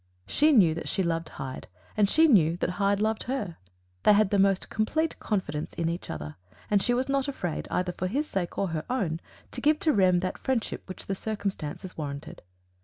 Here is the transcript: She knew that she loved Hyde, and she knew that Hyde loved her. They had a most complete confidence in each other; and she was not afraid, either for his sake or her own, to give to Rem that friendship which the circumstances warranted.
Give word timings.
She 0.25 0.51
knew 0.51 0.73
that 0.73 0.89
she 0.89 1.03
loved 1.03 1.29
Hyde, 1.29 1.67
and 1.95 2.09
she 2.09 2.27
knew 2.27 2.57
that 2.57 2.71
Hyde 2.71 2.99
loved 2.99 3.21
her. 3.29 3.57
They 4.01 4.13
had 4.13 4.33
a 4.33 4.39
most 4.39 4.67
complete 4.71 5.19
confidence 5.19 5.73
in 5.73 5.89
each 5.89 6.09
other; 6.09 6.37
and 6.71 6.81
she 6.81 6.95
was 6.95 7.07
not 7.07 7.27
afraid, 7.27 7.67
either 7.69 7.91
for 7.91 8.07
his 8.07 8.25
sake 8.27 8.57
or 8.57 8.69
her 8.69 8.83
own, 8.89 9.19
to 9.51 9.61
give 9.61 9.77
to 9.81 9.93
Rem 9.93 10.21
that 10.21 10.39
friendship 10.39 10.81
which 10.87 11.05
the 11.05 11.13
circumstances 11.13 11.99
warranted. 11.99 12.41